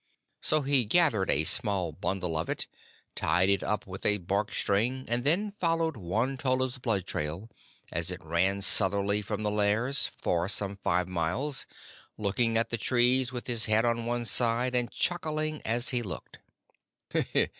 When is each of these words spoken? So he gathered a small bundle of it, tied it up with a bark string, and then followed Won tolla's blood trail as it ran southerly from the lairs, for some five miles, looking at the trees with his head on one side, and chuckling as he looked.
So 0.41 0.63
he 0.63 0.83
gathered 0.85 1.29
a 1.29 1.43
small 1.43 1.91
bundle 1.91 2.35
of 2.35 2.49
it, 2.49 2.65
tied 3.13 3.49
it 3.49 3.61
up 3.61 3.85
with 3.85 4.03
a 4.03 4.17
bark 4.17 4.51
string, 4.51 5.05
and 5.07 5.23
then 5.23 5.51
followed 5.51 5.95
Won 5.95 6.37
tolla's 6.37 6.79
blood 6.79 7.05
trail 7.05 7.51
as 7.91 8.09
it 8.09 8.25
ran 8.25 8.63
southerly 8.63 9.21
from 9.21 9.43
the 9.43 9.51
lairs, 9.51 10.07
for 10.19 10.49
some 10.49 10.77
five 10.77 11.07
miles, 11.07 11.67
looking 12.17 12.57
at 12.57 12.71
the 12.71 12.79
trees 12.79 13.31
with 13.31 13.45
his 13.45 13.65
head 13.65 13.85
on 13.85 14.07
one 14.07 14.25
side, 14.25 14.73
and 14.73 14.89
chuckling 14.89 15.61
as 15.65 15.89
he 15.89 16.01
looked. 16.01 16.39